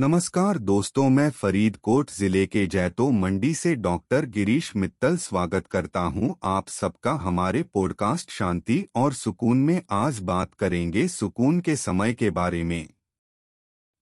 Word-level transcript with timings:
नमस्कार 0.00 0.58
दोस्तों, 0.58 1.08
मैं 1.08 1.30
फरीदकोट 1.30 2.10
ज़िले 2.10 2.46
के 2.46 2.66
जैतो 2.66 3.10
मंडी 3.10 3.54
से 3.54 3.74
डॉक्टर 3.74 4.26
गिरीश 4.26 4.76
मित्तल 4.76 5.16
स्वागत 5.16 5.66
करता 5.66 6.00
हूँ। 6.00 6.36
आप 6.44 6.68
सबका 6.68 7.12
हमारे 7.12 7.62
पॉडकास्ट 7.62 8.30
शांति 8.30 8.86
और 8.94 9.12
सुकून 9.12 9.58
में 9.58 9.82
आज 9.90 10.18
बात 10.18 10.54
करेंगे 10.54 11.08
सुकून 11.08 11.60
के 11.60 11.76
समय 11.76 12.12
के 12.12 12.30
बारे 12.30 12.62
में। 12.64 12.88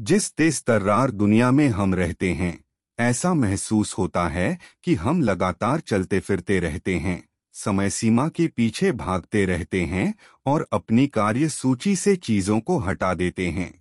जिस 0.00 0.32
तेज 0.32 0.62
तर्रार 0.64 1.10
दुनिया 1.10 1.50
में 1.50 1.68
हम 1.68 1.94
रहते 1.94 2.32
हैं, 2.32 2.64
ऐसा 2.98 3.34
महसूस 3.34 3.98
होता 3.98 4.28
है 4.28 4.58
कि 4.84 4.94
हम 4.94 5.22
लगातार 5.22 5.80
चलते 5.80 6.20
फिरते 6.20 6.60
रहते 6.60 6.98
हैं 6.98 7.22
समय 7.54 7.90
सीमा 7.90 8.28
के 8.28 8.46
पीछे 8.46 8.92
भागते 8.92 9.44
रहते 9.44 9.84
हैं 9.84 10.14
और 10.46 10.66
अपनी 10.72 11.06
कार्य 11.06 11.48
सूची 11.48 11.96
से 11.96 12.16
चीज़ों 12.16 12.60
को 12.60 12.78
हटा 12.78 13.14
देते 13.14 13.48
हैं। 13.48 13.79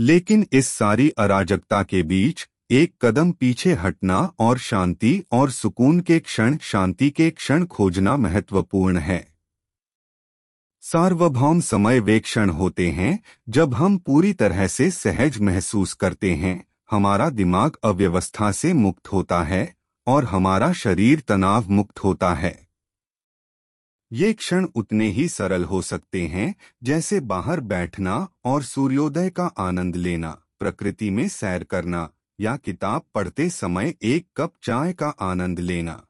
लेकिन 0.00 0.46
इस 0.52 0.68
सारी 0.68 1.08
अराजकता 1.08 1.82
के 1.82 2.02
बीच 2.02 2.48
एक 2.70 2.94
कदम 3.00 3.32
पीछे 3.32 3.72
हटना 3.72 4.32
और 4.38 4.58
शांति 4.58 5.24
और 5.32 5.50
सुकून 5.50 6.00
के 6.00 6.18
क्षण 6.18 6.56
शांति 6.56 7.10
के 7.10 7.30
क्षण 7.30 7.64
खोजना 7.64 8.16
महत्वपूर्ण 8.16 8.98
है। 8.98 9.28
सार्वभौम 10.80 11.60
समय 11.60 12.00
वे 12.00 12.20
क्षण 12.20 12.50
होते 12.50 12.90
हैं 12.90 13.18
जब 13.48 13.74
हम 13.74 13.98
पूरी 13.98 14.32
तरह 14.32 14.66
से 14.66 14.90
सहज 14.90 15.38
महसूस 15.38 15.92
करते 15.94 16.34
हैं, 16.34 16.64
हमारा 16.90 17.30
दिमाग 17.30 17.76
अव्यवस्था 17.84 18.52
से 18.52 18.72
मुक्त 18.72 19.12
होता 19.12 19.42
है 19.42 19.74
और 20.06 20.24
हमारा 20.24 20.72
शरीर 20.72 21.20
तनाव 21.20 21.70
मुक्त 21.70 21.98
होता 21.98 22.34
है। 22.34 22.69
ये 24.12 24.32
क्षण 24.32 24.66
उतने 24.74 25.08
ही 25.08 25.28
सरल 25.28 25.64
हो 25.64 25.82
सकते 25.82 26.26
हैं, 26.26 26.54
जैसे 26.84 27.20
बाहर 27.20 27.60
बैठना 27.60 28.28
और 28.44 28.62
सूर्योदय 28.62 29.30
का 29.30 29.44
आनंद 29.44 29.96
लेना, 29.96 30.30
प्रकृति 30.60 31.10
में 31.10 31.28
सैर 31.28 31.64
करना, 31.64 32.10
या 32.40 32.56
किताब 32.56 33.02
पढ़ते 33.14 33.50
समय 33.50 33.94
एक 34.02 34.26
कप 34.36 34.52
चाय 34.62 34.92
का 34.92 35.08
आनंद 35.08 35.60
लेना। 35.60 36.06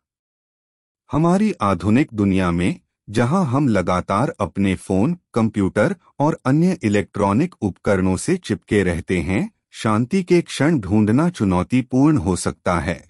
हमारी 1.13 1.55
आधुनिक 1.61 2.09
दुनिया 2.13 2.51
में, 2.51 2.81
जहाँ 3.11 3.45
हम 3.45 3.69
लगातार 3.69 4.35
अपने 4.41 4.75
फ़ोन, 4.75 5.17
कंप्यूटर 5.35 5.97
और 6.19 6.39
अन्य 6.47 6.79
इलेक्ट्रॉनिक 6.83 7.55
उपकरणों 7.61 8.17
से 8.17 8.37
चिपके 8.37 8.83
रहते 8.83 9.21
हैं, 9.21 9.51
शांति 9.71 10.23
के 10.23 10.41
क्षण 10.41 10.79
ढूंढना 10.79 11.29
चुनौतीपूर्ण 11.29 12.17
हो 12.17 12.37
सकता 12.37 12.81
है। 12.81 13.10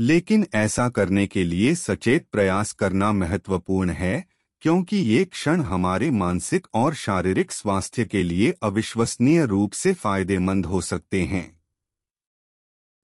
लेकिन 0.00 0.46
ऐसा 0.54 0.88
करने 0.88 1.26
के 1.26 1.44
लिए 1.44 1.74
सचेत 1.74 2.26
प्रयास 2.32 2.72
करना 2.72 3.12
महत्वपूर्ण 3.12 3.90
है, 3.90 4.24
क्योंकि 4.60 4.96
ये 4.96 5.24
क्षण 5.24 5.60
हमारे 5.60 6.10
मानसिक 6.10 6.66
और 6.74 6.94
शारीरिक 6.94 7.52
स्वास्थ्य 7.52 8.04
के 8.04 8.22
लिए 8.22 8.54
अविश्वसनीय 8.62 9.46
रूप 9.46 9.72
से 9.72 9.92
फ़ायदेमंद 9.92 10.66
हो 10.66 10.80
सकते 10.80 11.22
हैं। 11.22 11.60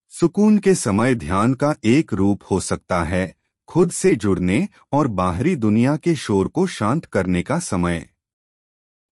सुकून 0.09 0.59
के 0.59 0.75
समय 0.75 1.15
ध्यान 1.15 1.55
का 1.55 1.75
एक 1.85 2.13
रूप 2.13 2.43
हो 2.51 2.61
सकता 2.61 3.05
है, 3.05 3.37
खुद 3.67 3.91
से 3.91 4.15
जुड़ने 4.15 4.69
और 4.93 5.07
बाहरी 5.07 5.57
दुनिया 5.57 5.97
के 5.97 6.15
शोर 6.15 6.49
को 6.49 6.67
शांत 6.67 7.05
करने 7.05 7.43
का 7.43 7.59
समय। 7.59 8.11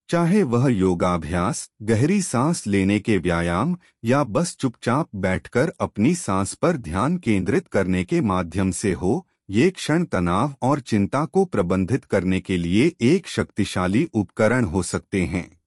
चाहे 0.08 0.42
वह 0.42 0.68
योगाभ्यास, 0.68 1.70
गहरी 1.82 2.22
सांस 2.22 2.66
लेने 2.66 2.98
के 3.00 3.18
व्यायाम 3.18 3.76
या 4.04 4.24
बस 4.24 4.56
चुपचाप 4.56 5.08
बैठकर 5.16 5.72
अपनी 5.80 6.14
सांस 6.14 6.54
पर 6.54 6.76
ध्यान 6.76 7.18
केंद्रित 7.18 7.68
करने 7.68 8.04
के 8.04 8.20
माध्यम 8.20 8.70
से 8.70 8.92
हो, 8.92 9.26
ये 9.50 9.70
क्षण 9.70 10.04
तनाव 10.04 10.54
और 10.62 10.80
चिंता 10.80 11.24
को 11.24 11.44
प्रबंधित 11.44 12.04
करने 12.04 12.40
के 12.40 12.56
लिए 12.56 12.92
एक 13.00 13.26
शक्तिशाली 13.26 14.08
उपकरण 14.14 14.64
हो 14.64 14.82
सकते 14.82 15.22
हैं। 15.24 15.60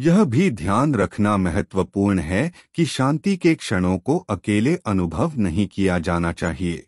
यह 0.00 0.24
भी 0.24 0.50
ध्यान 0.50 0.94
रखना 0.94 1.36
महत्वपूर्ण 1.36 2.18
है 2.18 2.52
कि 2.74 2.86
शांति 2.86 3.36
के 3.36 3.54
क्षणों 3.54 3.98
को 3.98 4.18
अकेले 4.18 4.76
अनुभव 4.76 5.32
नहीं 5.36 5.66
किया 5.66 5.98
जाना 5.98 6.32
चाहिए। 6.32 6.86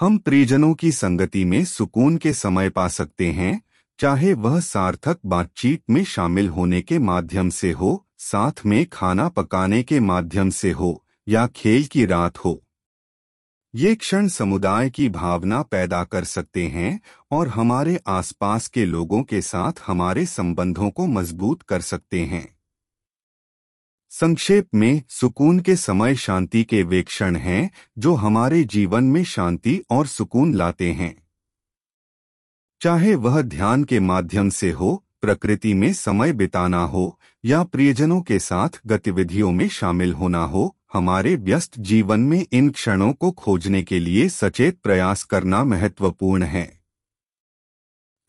हम 0.00 0.18
परिजनों 0.18 0.74
की 0.74 0.92
संगति 0.92 1.44
में 1.44 1.64
सुकून 1.64 2.16
के 2.16 2.32
समय 2.32 2.70
पा 2.70 2.88
सकते 2.88 3.32
हैं 3.32 3.65
चाहे 3.98 4.32
वह 4.32 4.60
सार्थक 4.60 5.18
बातचीत 5.26 5.82
में 5.90 6.04
शामिल 6.04 6.48
होने 6.48 6.82
के 6.82 6.98
माध्यम 6.98 7.50
से 7.50 7.72
हो, 7.72 8.06
साथ 8.18 8.52
में 8.66 8.86
खाना 8.86 9.28
पकाने 9.28 9.82
के 9.82 10.00
माध्यम 10.00 10.50
से 10.50 10.70
हो, 10.70 11.04
या 11.28 11.46
खेल 11.46 11.84
की 11.84 12.06
रात 12.06 12.38
हो। 12.38 12.62
ये 13.74 13.94
क्षण 13.94 14.28
समुदाय 14.28 14.90
की 14.90 15.08
भावना 15.08 15.62
पैदा 15.62 16.04
कर 16.04 16.24
सकते 16.24 16.66
हैं 16.66 17.00
और 17.30 17.48
हमारे 17.48 18.00
आसपास 18.06 18.68
के 18.68 18.84
लोगों 18.84 19.22
के 19.22 19.40
साथ 19.40 19.72
हमारे 19.86 20.26
संबंधों 20.26 20.90
को 20.90 21.06
मज़बूत 21.06 21.62
कर 21.62 21.80
सकते 21.80 22.20
हैं। 22.20 22.56
संक्षेप 24.10 24.68
में, 24.74 25.02
सुकून 25.08 25.60
के 25.60 25.76
समय 25.76 26.16
शांति 26.16 26.64
के 26.64 26.82
वे 26.82 27.02
क्षण 27.02 27.36
हैं 27.36 27.70
जो 27.98 28.14
हमारे 28.14 28.64
जीवन 28.64 29.04
में 29.04 29.24
शांति 29.24 29.82
और 29.90 30.06
सुकून 30.06 30.54
लाते 30.54 30.92
हैं। 30.92 31.25
चाहे 32.80 33.14
वह 33.14 33.42
ध्यान 33.42 33.84
के 33.84 34.00
माध्यम 34.00 34.50
से 34.50 34.70
हो, 34.70 35.04
प्रकृति 35.22 35.74
में 35.74 35.92
समय 35.92 36.32
बिताना 36.32 36.84
हो, 36.84 37.20
या 37.44 37.62
प्रियजनों 37.62 38.20
के 38.20 38.38
साथ 38.38 38.68
गतिविधियों 38.86 39.52
में 39.52 39.68
शामिल 39.68 40.12
होना 40.12 40.44
हो, 40.44 40.76
हमारे 40.92 41.36
व्यस्त 41.36 41.78
जीवन 41.78 42.20
में 42.20 42.46
इन 42.52 42.70
क्षणों 42.70 43.12
को 43.12 43.30
खोजने 43.30 43.82
के 43.82 43.98
लिए 43.98 44.28
सचेत 44.28 44.78
प्रयास 44.78 45.24
करना 45.24 45.64
महत्वपूर्ण 45.64 46.42
है। 46.42 46.80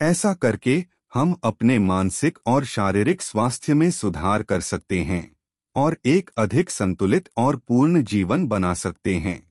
ऐसा 0.00 0.34
करके, 0.34 0.84
हम 1.14 1.36
अपने 1.44 1.78
मानसिक 1.78 2.38
और 2.46 2.64
शारीरिक 2.64 3.22
स्वास्थ्य 3.22 3.74
में 3.74 3.90
सुधार 3.90 4.42
कर 4.42 4.60
सकते 4.60 5.00
हैं, 5.00 5.36
और 5.76 5.96
एक 6.04 6.30
अधिक 6.36 6.70
संतुलित 6.70 7.28
और 7.36 7.56
पूर्ण 7.56 8.02
जीवन 8.02 8.46
बना 8.46 8.74
सकते 8.74 9.14
हैं। 9.14 9.47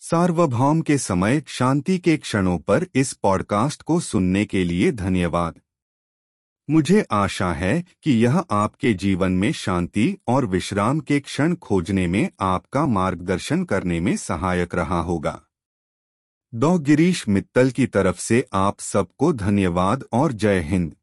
सार्वभौम 0.00 0.80
के 0.80 0.98
समय 0.98 1.42
शांति 1.46 1.98
के 1.98 2.16
क्षणों 2.16 2.58
पर 2.58 2.86
इस 2.94 3.12
पॉडकास्ट 3.12 3.82
को 3.82 4.00
सुनने 4.00 4.44
के 4.44 4.64
लिए 4.64 4.92
धन्यवाद। 4.92 5.60
मुझे 6.70 7.06
आशा 7.10 7.52
है 7.52 7.84
कि 8.02 8.12
यह 8.24 8.38
आपके 8.38 8.94
जीवन 8.94 9.32
में 9.32 9.52
शांति 9.52 10.18
और 10.28 10.46
विश्राम 10.46 11.00
के 11.00 11.20
क्षण 11.20 11.54
खोजने 11.54 12.06
में 12.06 12.30
आपका 12.40 12.86
मार्गदर्शन 12.86 13.64
करने 13.64 14.00
में 14.00 14.16
सहायक 14.16 14.74
रहा 14.74 15.00
होगा। 15.00 15.42
डॉ 16.54 16.78
गिरीश 16.78 17.28
मित्तल 17.28 17.70
की 17.70 17.86
तरफ़ 17.86 18.20
से 18.20 18.46
आप 18.52 18.80
सबको 18.80 19.32
धन्यवाद 19.32 20.04
और 20.12 20.32
जय 20.32 20.60
हिंद। 20.60 20.94